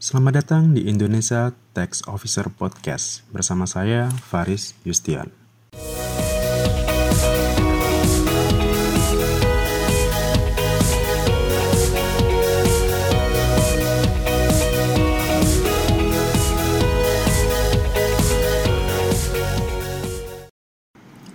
Selamat 0.00 0.40
datang 0.40 0.72
di 0.72 0.88
Indonesia 0.88 1.52
Tax 1.76 2.08
Officer 2.08 2.48
Podcast 2.48 3.20
bersama 3.36 3.68
saya 3.68 4.08
Faris 4.08 4.72
Yustian. 4.80 5.28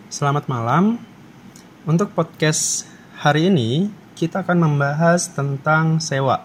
Selamat 0.10 0.50
malam. 0.50 0.98
Untuk 1.86 2.18
podcast 2.18 2.90
hari 3.22 3.54
ini 3.54 3.94
kita 4.18 4.42
akan 4.42 4.58
membahas 4.58 5.30
tentang 5.30 6.02
sewa. 6.02 6.42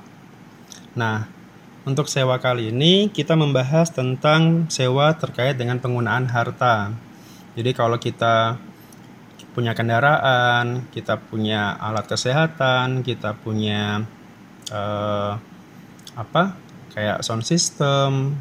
Nah, 0.93 1.40
untuk 1.89 2.13
sewa 2.13 2.37
kali 2.37 2.69
ini 2.69 3.09
kita 3.09 3.33
membahas 3.33 3.89
tentang 3.89 4.69
sewa 4.69 5.17
terkait 5.17 5.57
dengan 5.57 5.81
penggunaan 5.81 6.29
harta. 6.29 6.93
Jadi 7.57 7.71
kalau 7.73 7.97
kita 7.97 8.61
punya 9.57 9.75
kendaraan, 9.75 10.87
kita 10.95 11.19
punya 11.19 11.75
alat 11.81 12.07
kesehatan, 12.07 13.03
kita 13.03 13.35
punya 13.41 14.05
uh, 14.71 15.35
apa? 16.15 16.71
kayak 16.91 17.23
sound 17.23 17.47
system, 17.47 18.35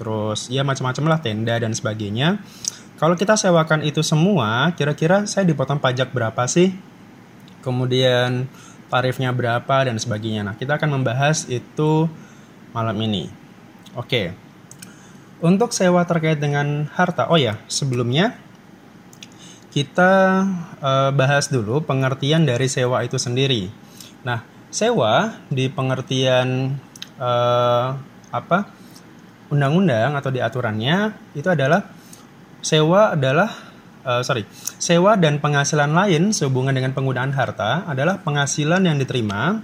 terus 0.00 0.48
ya 0.48 0.64
macam-macam 0.64 1.12
lah 1.12 1.20
tenda 1.20 1.60
dan 1.60 1.76
sebagainya. 1.76 2.40
Kalau 2.96 3.18
kita 3.20 3.36
sewakan 3.36 3.84
itu 3.84 4.00
semua, 4.00 4.72
kira-kira 4.72 5.28
saya 5.28 5.44
dipotong 5.44 5.76
pajak 5.76 6.08
berapa 6.08 6.40
sih? 6.48 6.72
Kemudian 7.60 8.48
tarifnya 8.88 9.28
berapa 9.36 9.84
dan 9.84 10.00
sebagainya. 10.00 10.40
Nah, 10.40 10.54
kita 10.56 10.80
akan 10.80 11.00
membahas 11.00 11.44
itu 11.52 12.08
malam 12.72 12.96
ini. 13.04 13.28
Oke. 13.94 14.32
Untuk 15.42 15.74
sewa 15.74 16.06
terkait 16.06 16.38
dengan 16.38 16.86
harta. 16.92 17.28
Oh 17.28 17.38
ya, 17.38 17.58
sebelumnya 17.66 18.38
kita 19.72 20.44
uh, 20.80 21.10
bahas 21.16 21.48
dulu 21.48 21.80
pengertian 21.82 22.44
dari 22.44 22.68
sewa 22.68 23.00
itu 23.02 23.16
sendiri. 23.16 23.72
Nah, 24.22 24.44
sewa 24.68 25.40
di 25.48 25.72
pengertian 25.72 26.76
uh, 27.16 27.96
apa? 28.32 28.82
undang-undang 29.52 30.16
atau 30.16 30.32
di 30.32 30.40
aturannya 30.40 31.12
itu 31.36 31.44
adalah 31.44 31.92
sewa 32.64 33.12
adalah 33.12 33.52
uh, 34.00 34.24
sorry 34.24 34.48
sewa 34.80 35.20
dan 35.20 35.44
penghasilan 35.44 35.92
lain 35.92 36.32
sehubungan 36.32 36.72
dengan 36.72 36.96
penggunaan 36.96 37.36
harta 37.36 37.84
adalah 37.84 38.24
penghasilan 38.24 38.80
yang 38.88 38.96
diterima 38.96 39.60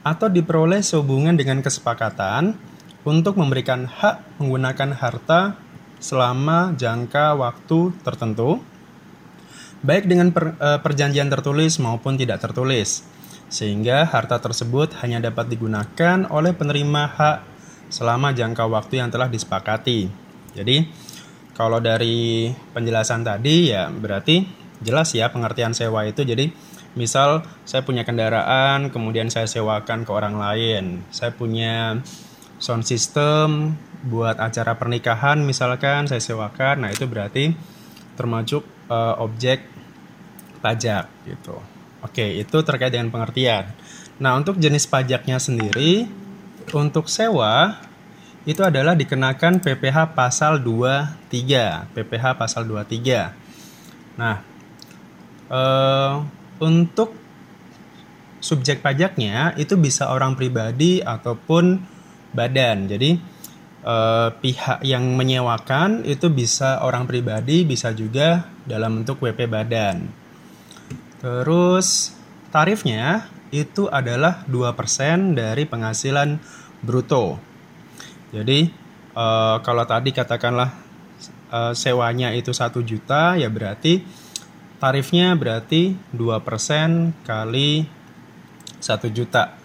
atau 0.00 0.32
diperoleh 0.32 0.80
sehubungan 0.80 1.36
dengan 1.36 1.60
kesepakatan 1.60 2.56
untuk 3.04 3.36
memberikan 3.36 3.88
hak 3.88 4.40
menggunakan 4.40 4.96
harta 4.96 5.56
selama 6.00 6.72
jangka 6.76 7.36
waktu 7.36 7.92
tertentu, 8.00 8.60
baik 9.84 10.08
dengan 10.08 10.32
per, 10.32 10.56
e, 10.56 10.68
perjanjian 10.80 11.28
tertulis 11.28 11.76
maupun 11.80 12.16
tidak 12.16 12.40
tertulis, 12.40 13.04
sehingga 13.52 14.08
harta 14.08 14.40
tersebut 14.40 14.96
hanya 15.04 15.20
dapat 15.20 15.52
digunakan 15.52 16.24
oleh 16.32 16.56
penerima 16.56 17.02
hak 17.16 17.38
selama 17.92 18.32
jangka 18.32 18.64
waktu 18.68 19.04
yang 19.04 19.12
telah 19.12 19.28
disepakati. 19.28 20.08
Jadi, 20.56 20.76
kalau 21.52 21.76
dari 21.76 22.48
penjelasan 22.72 23.20
tadi 23.20 23.68
ya 23.68 23.92
berarti 23.92 24.48
jelas 24.80 25.12
ya 25.12 25.28
pengertian 25.28 25.76
sewa 25.76 26.08
itu 26.08 26.24
jadi 26.24 26.48
Misal 26.98 27.46
saya 27.62 27.86
punya 27.86 28.02
kendaraan, 28.02 28.90
kemudian 28.90 29.30
saya 29.30 29.46
sewakan 29.46 30.02
ke 30.02 30.10
orang 30.10 30.36
lain. 30.38 30.84
Saya 31.14 31.30
punya 31.30 32.02
sound 32.58 32.84
system 32.84 33.78
buat 34.00 34.40
acara 34.40 34.74
pernikahan 34.74 35.40
misalkan 35.44 36.10
saya 36.10 36.18
sewakan. 36.18 36.86
Nah, 36.86 36.90
itu 36.90 37.06
berarti 37.06 37.54
termasuk 38.18 38.66
uh, 38.90 39.16
objek 39.22 39.64
pajak 40.60 41.08
gitu. 41.24 41.56
Oke, 42.00 42.40
itu 42.40 42.56
terkait 42.64 42.92
dengan 42.92 43.12
pengertian. 43.12 43.70
Nah, 44.20 44.36
untuk 44.36 44.56
jenis 44.60 44.84
pajaknya 44.88 45.40
sendiri 45.40 46.08
untuk 46.72 47.08
sewa 47.08 47.80
itu 48.48 48.64
adalah 48.64 48.96
dikenakan 48.96 49.60
PPh 49.60 50.16
pasal 50.16 50.64
23, 50.64 51.92
PPh 51.92 52.24
pasal 52.40 52.64
23. 52.64 53.36
Nah, 54.16 54.40
eh, 55.52 56.12
untuk 56.60 57.16
subjek 58.40 58.80
pajaknya 58.80 59.52
itu 59.60 59.76
bisa 59.76 60.08
orang 60.12 60.36
pribadi 60.36 61.04
ataupun 61.04 61.80
badan. 62.32 62.88
Jadi 62.88 63.10
eh, 63.84 64.28
pihak 64.32 64.80
yang 64.84 65.04
menyewakan 65.16 66.04
itu 66.08 66.32
bisa 66.32 66.80
orang 66.84 67.04
pribadi, 67.04 67.64
bisa 67.64 67.92
juga 67.92 68.48
dalam 68.64 69.02
bentuk 69.02 69.20
WP 69.20 69.48
badan. 69.48 70.08
Terus 71.20 72.16
tarifnya 72.48 73.28
itu 73.52 73.90
adalah 73.92 74.46
2% 74.48 75.36
dari 75.36 75.68
penghasilan 75.68 76.40
bruto. 76.80 77.36
Jadi 78.32 78.60
eh, 79.14 79.56
kalau 79.60 79.84
tadi 79.84 80.10
katakanlah 80.16 80.70
eh, 81.52 81.72
sewanya 81.76 82.32
itu 82.32 82.56
satu 82.56 82.80
juta 82.80 83.36
ya 83.36 83.52
berarti 83.52 84.19
Tarifnya 84.80 85.36
berarti 85.36 85.92
2% 86.16 87.12
kali 87.28 87.84
1 88.80 89.12
juta. 89.12 89.60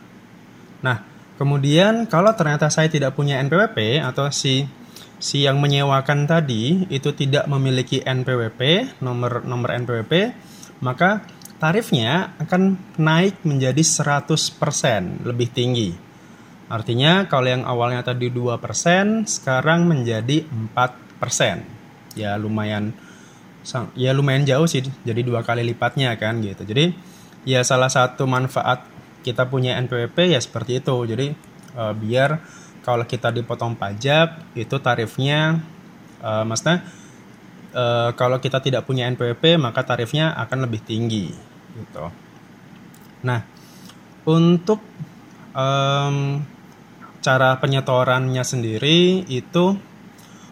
Nah, 0.84 0.98
kemudian 1.40 2.03
kalau 2.12 2.36
ternyata 2.36 2.68
saya 2.68 2.92
tidak 2.92 3.16
punya 3.16 3.40
NPWP 3.40 4.03
atau 4.03 4.28
si 4.28 4.68
si 5.16 5.48
yang 5.48 5.64
menyewakan 5.64 6.28
tadi 6.28 6.84
itu 6.92 7.16
tidak 7.16 7.48
memiliki 7.48 8.03
NPWP, 8.03 8.92
nomor 9.00 9.48
nomor 9.48 9.72
NPWP, 9.72 10.36
maka 10.84 11.24
tarifnya 11.64 12.36
akan 12.36 12.76
naik 13.00 13.40
menjadi 13.47 13.80
100% 13.80 15.24
lebih 15.24 15.47
tinggi. 15.56 15.96
Artinya 16.68 17.30
kalau 17.32 17.47
yang 17.47 17.64
awalnya 17.64 18.03
tadi 18.03 18.28
2%, 18.34 19.24
sekarang 19.30 19.88
menjadi 19.88 20.44
4%. 20.44 22.20
Ya 22.20 22.36
lumayan 22.36 22.92
ya 23.98 24.14
lumayan 24.14 24.46
jauh 24.46 24.70
sih 24.70 24.86
jadi 25.02 25.22
dua 25.26 25.42
kali 25.42 25.66
lipatnya 25.66 26.14
kan 26.16 26.40
gitu. 26.40 26.62
Jadi 26.62 26.94
ya 27.46 27.66
salah 27.66 27.90
satu 27.90 28.30
manfaat 28.30 28.86
kita 29.26 29.50
punya 29.50 29.78
NPWP 29.81 30.38
ya 30.38 30.40
seperti 30.40 30.80
itu. 30.80 30.96
Jadi 31.09 31.34
uh, 31.74 31.94
biar 31.98 32.40
kalau 32.86 33.03
kita 33.09 33.34
dipotong 33.34 33.74
pajak 33.74 34.53
itu 34.53 34.78
tarifnya 34.78 35.58
uh, 36.22 36.46
maksudnya 36.46 36.86
uh, 37.74 38.14
kalau 38.14 38.38
kita 38.38 38.62
tidak 38.62 38.86
punya 38.86 39.09
NPWP 39.09 39.58
maka 39.58 39.82
tarifnya 39.82 40.38
akan 40.38 40.70
lebih 40.70 40.86
tinggi 40.86 41.34
gitu. 41.74 42.06
Nah 43.26 43.42
untuk 44.26 44.86
um, 45.53 46.46
cara 47.26 47.58
penyetorannya 47.58 48.46
sendiri 48.46 49.26
itu 49.26 49.74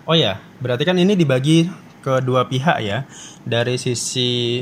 oh 0.09 0.15
ya 0.17 0.41
berarti 0.57 0.83
kan 0.89 0.97
ini 0.97 1.13
dibagi 1.13 1.69
kedua 2.03 2.51
pihak 2.51 2.77
ya, 2.83 3.07
dari 3.47 3.79
sisi 3.79 4.61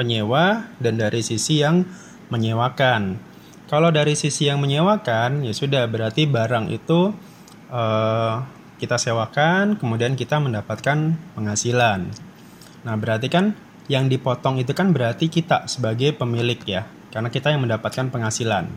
penyewa 0.00 0.64
dan 0.80 0.96
dari 0.96 1.20
sisi 1.20 1.60
yang 1.60 1.84
menyewakan. 2.32 3.20
Kalau 3.68 3.92
dari 3.92 4.18
sisi 4.18 4.50
yang 4.50 4.58
menyewakan, 4.58 5.46
ya 5.46 5.52
sudah 5.54 5.86
berarti 5.86 6.26
barang 6.26 6.72
itu 6.74 7.14
uh, 7.70 8.34
kita 8.80 8.96
sewakan, 8.96 9.76
kemudian 9.76 10.16
kita 10.16 10.40
mendapatkan 10.42 11.14
penghasilan. 11.36 12.10
Nah, 12.82 12.94
berarti 12.96 13.28
kan 13.28 13.54
yang 13.86 14.08
dipotong 14.08 14.58
itu 14.58 14.72
kan 14.72 14.90
berarti 14.90 15.28
kita 15.28 15.68
sebagai 15.70 16.16
pemilik 16.16 16.58
ya, 16.66 16.88
karena 17.14 17.28
kita 17.30 17.54
yang 17.54 17.62
mendapatkan 17.62 18.10
penghasilan. 18.10 18.72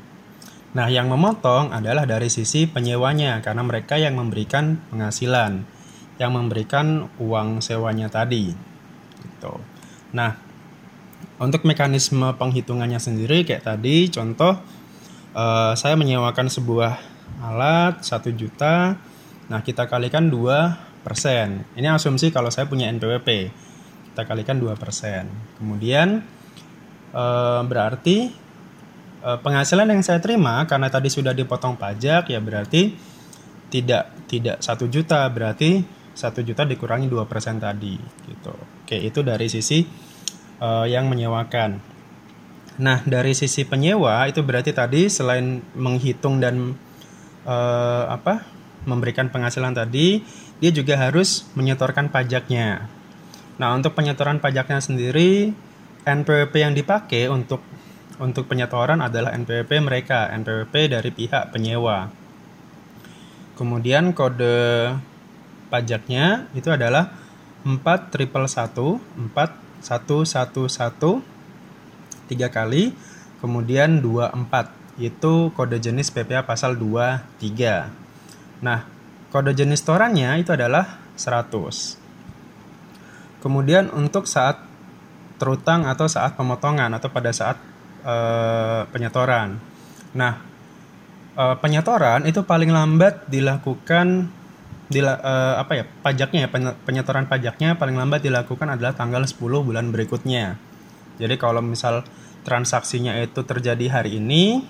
Nah, 0.74 0.88
yang 0.90 1.09
memotong 1.09 1.74
adalah 1.74 2.06
dari 2.06 2.30
sisi 2.30 2.69
penyewanya, 2.69 3.42
karena 3.42 3.63
mereka 3.66 3.97
yang 3.97 4.13
memberikan 4.19 4.77
penghasilan 4.94 5.66
yang 6.24 6.40
memberikan 6.40 7.12
uang 7.20 7.60
sewanya 7.60 8.08
tadi. 8.08 8.56
Gitu. 9.20 9.54
Nah, 10.16 10.40
untuk 11.44 11.68
mekanisme 11.68 12.31
penghitungannya 12.40 13.04
sendiri 13.04 13.44
kayak 13.44 13.68
tadi 13.68 14.08
contoh 14.08 14.56
uh, 15.36 15.75
saya 15.75 16.00
menyewakan 16.00 16.48
sebuah 16.48 16.94
alat 17.44 18.00
1 18.00 18.40
juta. 18.40 18.96
Nah, 19.52 19.60
kita 19.60 19.92
kalikan 19.92 20.31
2 20.31 21.04
persen. 21.04 21.68
Ini 21.75 21.92
asumsi 21.92 22.31
kalau 22.31 22.48
saya 22.48 22.72
punya 22.72 22.88
NPWP. 22.88 23.52
Kita 24.16 24.24
kalikan 24.24 24.64
2 24.64 24.72
persen. 24.80 25.28
Kemudian 25.60 26.24
uh, 27.12 27.62
berarti 27.68 28.31
uh, 29.24 29.40
penghasilan 29.44 29.92
yang 29.92 30.00
saya 30.00 30.24
terima 30.24 30.64
karena 30.66 30.88
tadi 30.88 31.12
sudah 31.12 31.31
dipotong 31.31 31.75
pajak 31.75 32.31
ya 32.31 32.40
berarti 32.44 32.94
tidak 33.74 34.28
tidak 34.30 34.62
satu 34.62 34.86
juta 34.86 35.25
berarti 35.34 36.02
1 36.13 36.48
juta 36.48 36.63
dikurangi 36.63 37.10
2% 37.10 37.25
tadi 37.57 37.98
gitu. 38.30 38.54
Oke, 38.54 38.98
itu 39.01 39.19
dari 39.25 39.50
sisi 39.50 39.81
uh, 40.62 40.86
yang 40.86 41.10
menyewakan. 41.10 41.81
Nah, 42.81 43.06
dari 43.06 43.38
sisi 43.38 43.65
penyewa 43.65 44.25
itu 44.25 44.42
berarti 44.42 44.74
tadi 44.74 45.06
selain 45.10 45.62
menghitung 45.77 46.42
dan 46.42 46.74
uh, 47.45 48.06
apa? 48.10 48.63
memberikan 48.83 49.31
penghasilan 49.31 49.71
tadi, 49.71 50.19
dia 50.60 50.71
juga 50.75 51.00
harus 51.00 51.48
menyetorkan 51.56 52.12
pajaknya. 52.12 52.92
Nah, 53.56 53.71
untuk 53.80 53.95
penyetoran 53.95 54.44
pajaknya 54.44 54.83
sendiri, 54.83 55.56
NPWP 56.04 56.54
yang 56.60 56.75
dipakai 56.75 57.31
untuk 57.31 57.63
untuk 58.19 58.45
penyetoran 58.45 59.00
adalah 59.00 59.31
NPWP 59.39 59.71
mereka, 59.80 60.30
NPWP 60.36 61.00
dari 61.00 61.10
pihak 61.15 61.56
penyewa. 61.56 62.12
Kemudian 63.56 64.12
kode 64.12 64.92
pajaknya 65.74 66.46
itu 66.54 66.70
adalah 66.70 67.10
4 67.66 68.14
triple 68.14 68.46
1, 68.46 68.78
4 69.34 69.34
1 69.81 70.06
1 70.22 70.54
1 70.70 71.34
3 72.30 72.54
kali, 72.54 72.94
kemudian 73.42 73.98
24 74.06 75.02
itu 75.02 75.50
kode 75.58 75.81
jenis 75.81 76.14
PPA 76.14 76.46
pasal 76.46 76.78
23. 76.78 77.90
Nah, 78.62 78.86
kode 79.34 79.58
jenis 79.58 79.81
torannya 79.81 80.38
itu 80.38 80.54
adalah 80.54 81.02
100. 81.18 81.98
Kemudian 83.42 83.90
untuk 83.92 84.30
saat 84.30 84.62
terutang 85.42 85.90
atau 85.90 86.06
saat 86.08 86.38
pemotongan 86.38 86.94
atau 86.94 87.10
pada 87.10 87.34
saat 87.34 87.58
uh, 88.06 88.86
penyetoran. 88.94 89.58
Nah, 90.16 90.40
uh, 91.36 91.58
penyetoran 91.60 92.24
itu 92.30 92.46
paling 92.46 92.72
lambat 92.72 93.28
dilakukan 93.28 94.30
dila, 94.94 95.18
uh, 95.18 95.56
apa 95.57 95.81
ya 95.81 95.84
pajaknya 96.06 96.45
ya 96.45 96.50
penyetoran 96.86 97.25
pajaknya 97.25 97.74
paling 97.75 97.98
lambat 97.98 98.22
dilakukan 98.22 98.69
adalah 98.69 98.94
tanggal 98.94 99.25
10 99.25 99.42
bulan 99.42 99.90
berikutnya. 99.90 100.62
Jadi 101.18 101.36
kalau 101.42 101.66
misal 101.66 102.06
transaksinya 102.45 103.18
itu 103.18 103.42
terjadi 103.42 103.90
hari 103.90 104.22
ini, 104.22 104.62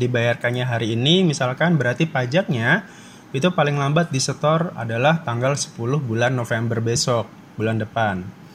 dibayarkannya 0.00 0.64
hari 0.64 0.96
ini 0.96 1.28
misalkan 1.28 1.76
berarti 1.76 2.08
pajaknya 2.08 2.88
itu 3.36 3.52
paling 3.52 3.76
lambat 3.76 4.08
disetor 4.08 4.72
adalah 4.72 5.20
tanggal 5.20 5.52
10 5.52 5.76
bulan 6.00 6.32
November 6.32 6.80
besok, 6.80 7.28
bulan 7.60 7.76
depan 7.76 8.46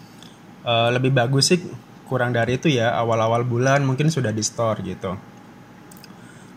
uh, 0.66 0.90
lebih 0.94 1.12
bagus 1.14 1.54
sih 1.54 1.60
kurang 2.06 2.36
dari 2.36 2.60
itu 2.60 2.68
ya 2.68 2.92
awal-awal 3.00 3.48
bulan 3.48 3.82
mungkin 3.88 4.12
sudah 4.12 4.36
di 4.36 4.44
store 4.44 4.84
gitu. 4.84 5.16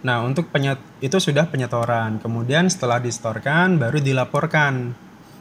Nah 0.04 0.20
untuk 0.20 0.52
penyet 0.52 0.76
itu 1.00 1.16
sudah 1.16 1.48
penyetoran. 1.48 2.20
Kemudian 2.20 2.68
setelah 2.68 3.00
distorkan 3.00 3.80
baru 3.80 3.98
dilaporkan 4.04 4.92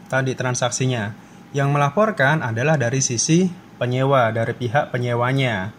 tadi 0.07 0.33
transaksinya. 0.33 1.12
Yang 1.54 1.69
melaporkan 1.69 2.42
adalah 2.42 2.80
dari 2.80 3.04
sisi 3.04 3.45
penyewa 3.77 4.31
dari 4.31 4.56
pihak 4.56 4.89
penyewanya 4.89 5.69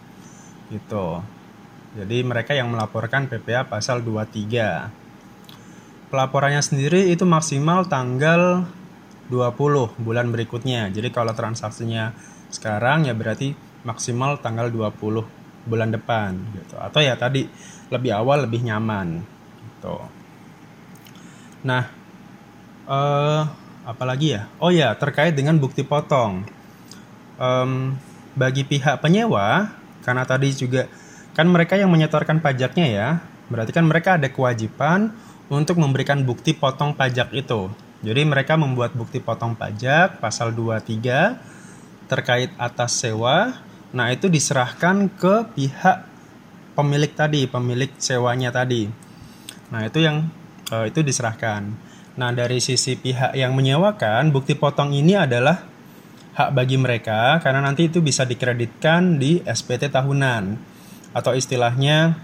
gitu. 0.69 1.19
Jadi 1.97 2.21
mereka 2.21 2.53
yang 2.53 2.69
melaporkan 2.69 3.25
PPA 3.25 3.65
pasal 3.65 4.05
23. 4.05 4.93
Pelaporannya 6.13 6.61
sendiri 6.61 7.09
itu 7.09 7.25
maksimal 7.25 7.89
tanggal 7.89 8.69
20 9.33 9.97
bulan 9.97 10.29
berikutnya. 10.29 10.93
Jadi 10.93 11.09
kalau 11.09 11.33
transaksinya 11.33 12.13
sekarang 12.53 13.09
ya 13.09 13.17
berarti 13.17 13.57
maksimal 13.81 14.37
tanggal 14.37 14.69
20 14.69 15.44
bulan 15.65 15.91
depan 15.91 16.37
gitu. 16.55 16.77
Atau 16.79 17.01
ya 17.01 17.17
tadi 17.17 17.45
lebih 17.89 18.15
awal 18.15 18.45
lebih 18.49 18.65
nyaman 18.65 19.21
gitu. 19.61 19.97
Nah, 21.65 21.89
eh 22.89 23.43
apalagi 23.85 24.37
ya? 24.37 24.49
Oh 24.57 24.73
ya, 24.73 24.93
terkait 24.97 25.37
dengan 25.37 25.57
bukti 25.57 25.85
potong. 25.85 26.45
Um, 27.35 27.99
bagi 28.35 28.63
pihak 28.63 29.03
penyewa 29.03 29.75
karena 30.03 30.23
tadi 30.23 30.51
juga 30.55 30.87
kan 31.35 31.47
mereka 31.51 31.75
yang 31.75 31.91
menyetorkan 31.91 32.39
pajaknya 32.39 32.87
ya. 32.87 33.09
Berarti 33.51 33.71
kan 33.75 33.85
mereka 33.85 34.17
ada 34.17 34.31
kewajiban 34.31 35.13
untuk 35.51 35.77
memberikan 35.77 36.25
bukti 36.25 36.57
potong 36.57 36.97
pajak 36.97 37.29
itu. 37.35 37.69
Jadi 38.01 38.21
mereka 38.25 38.57
membuat 38.57 38.93
bukti 38.93 39.21
potong 39.21 39.57
pajak 39.57 40.21
pasal 40.21 40.53
23 40.53 41.37
terkait 42.05 42.53
atas 42.61 43.01
sewa, 43.01 43.57
nah 43.95 44.11
itu 44.11 44.27
diserahkan 44.27 45.07
ke 45.15 45.55
pihak 45.55 45.97
pemilik 46.75 47.11
tadi, 47.15 47.47
pemilik 47.47 47.89
sewanya 47.95 48.51
tadi. 48.51 48.91
Nah, 49.71 49.87
itu 49.87 50.03
yang 50.03 50.27
uh, 50.69 50.85
itu 50.85 51.01
diserahkan. 51.01 51.71
Nah, 52.19 52.29
dari 52.35 52.59
sisi 52.59 52.99
pihak 52.99 53.33
yang 53.33 53.55
menyewakan, 53.55 54.35
bukti 54.35 54.53
potong 54.53 54.91
ini 54.91 55.15
adalah 55.15 55.63
hak 56.35 56.51
bagi 56.51 56.75
mereka 56.75 57.39
karena 57.39 57.63
nanti 57.63 57.87
itu 57.87 58.03
bisa 58.03 58.27
dikreditkan 58.27 59.15
di 59.15 59.39
SPT 59.47 59.87
tahunan 59.87 60.59
atau 61.15 61.31
istilahnya 61.31 62.19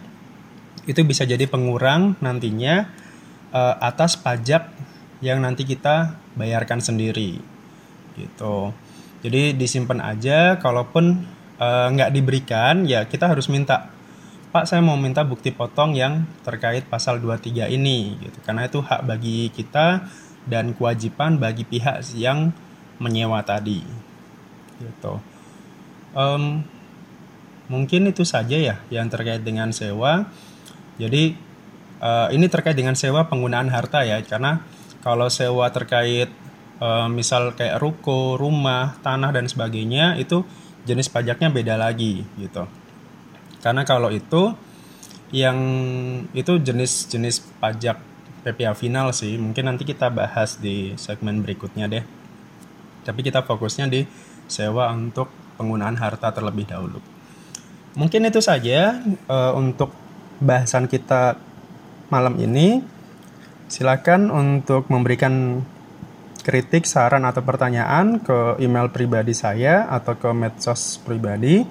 itu 0.84 1.00
bisa 1.08 1.24
jadi 1.24 1.48
pengurang 1.48 2.20
nantinya 2.20 2.92
uh, 3.56 3.80
atas 3.80 4.20
pajak 4.20 4.68
yang 5.24 5.40
nanti 5.40 5.64
kita 5.64 6.20
bayarkan 6.36 6.84
sendiri 6.84 7.40
gitu. 8.20 8.76
Jadi 9.22 9.56
disimpan 9.56 10.02
aja, 10.02 10.60
kalaupun 10.60 11.24
uh, 11.62 11.88
nggak 11.94 12.10
diberikan, 12.10 12.90
ya 12.90 13.06
kita 13.06 13.30
harus 13.30 13.46
minta. 13.46 13.94
Pak, 14.52 14.68
saya 14.68 14.84
mau 14.84 15.00
minta 15.00 15.24
bukti 15.24 15.54
potong 15.54 15.96
yang 15.96 16.28
terkait 16.44 16.84
pasal 16.90 17.24
23 17.24 17.72
ini, 17.72 18.20
gitu. 18.20 18.42
Karena 18.44 18.68
itu 18.68 18.84
hak 18.84 19.08
bagi 19.08 19.48
kita 19.54 20.10
dan 20.50 20.76
kewajiban 20.76 21.38
bagi 21.40 21.64
pihak 21.64 22.04
yang 22.18 22.52
menyewa 23.00 23.40
tadi, 23.46 23.80
gitu. 24.82 25.22
Um, 26.12 26.68
mungkin 27.72 28.12
itu 28.12 28.28
saja 28.28 28.60
ya 28.60 28.76
yang 28.92 29.08
terkait 29.08 29.40
dengan 29.48 29.72
sewa. 29.72 30.28
Jadi 31.00 31.40
uh, 32.04 32.28
ini 32.36 32.52
terkait 32.52 32.76
dengan 32.76 33.00
sewa 33.00 33.32
penggunaan 33.32 33.72
harta 33.72 34.04
ya, 34.04 34.20
karena 34.20 34.68
kalau 35.00 35.32
sewa 35.32 35.72
terkait 35.72 36.28
uh, 36.82 37.08
misal 37.08 37.54
kayak 37.54 37.78
ruko, 37.78 38.36
rumah, 38.36 38.98
tanah 39.06 39.30
dan 39.30 39.46
sebagainya 39.46 40.18
itu 40.18 40.42
jenis 40.84 41.08
pajaknya 41.14 41.54
beda 41.54 41.78
lagi 41.78 42.26
gitu. 42.42 42.66
Karena 43.62 43.86
kalau 43.86 44.10
itu 44.10 44.58
yang 45.32 45.58
itu 46.34 46.60
jenis-jenis 46.60 47.62
pajak 47.62 48.02
PPA 48.42 48.74
final 48.74 49.14
sih, 49.14 49.38
mungkin 49.38 49.70
nanti 49.70 49.86
kita 49.86 50.10
bahas 50.10 50.58
di 50.58 50.98
segmen 50.98 51.46
berikutnya 51.46 51.86
deh. 51.86 52.04
Tapi 53.06 53.22
kita 53.22 53.46
fokusnya 53.46 53.86
di 53.88 54.02
sewa 54.50 54.90
untuk 54.90 55.30
penggunaan 55.62 55.96
harta 56.02 56.34
terlebih 56.34 56.66
dahulu. 56.66 56.98
Mungkin 57.94 58.26
itu 58.26 58.42
saja 58.42 58.98
uh, 59.30 59.54
untuk 59.54 59.94
bahasan 60.42 60.90
kita 60.90 61.38
malam 62.10 62.36
ini. 62.42 62.82
Silakan 63.72 64.28
untuk 64.28 64.92
memberikan 64.92 65.64
kritik, 66.42 66.90
saran 66.90 67.24
atau 67.24 67.46
pertanyaan 67.46 68.20
ke 68.22 68.58
email 68.60 68.90
pribadi 68.90 69.32
saya 69.34 69.88
atau 69.90 70.18
ke 70.18 70.30
medsos 70.34 71.00
pribadi. 71.02 71.64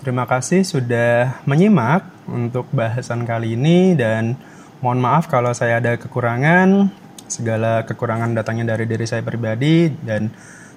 Terima 0.00 0.28
kasih 0.28 0.62
sudah 0.64 1.42
menyimak 1.48 2.04
untuk 2.28 2.68
bahasan 2.72 3.24
kali 3.24 3.56
ini 3.56 3.96
dan 3.96 4.36
mohon 4.84 5.00
maaf 5.00 5.30
kalau 5.30 5.52
saya 5.52 5.80
ada 5.80 5.96
kekurangan. 5.96 6.90
Segala 7.24 7.88
kekurangan 7.88 8.36
datangnya 8.36 8.76
dari 8.76 8.84
diri 8.84 9.08
saya 9.08 9.24
pribadi 9.24 9.88
dan 9.88 10.28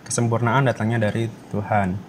kesempurnaan 0.08 0.64
datangnya 0.64 1.12
dari 1.12 1.28
Tuhan. 1.52 2.00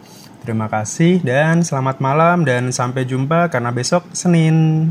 Terima 0.46 0.70
kasih 0.70 1.18
dan 1.26 1.66
selamat 1.66 1.98
malam 1.98 2.46
dan 2.46 2.70
sampai 2.70 3.02
jumpa 3.02 3.50
karena 3.50 3.74
besok 3.74 4.06
Senin. 4.14 4.88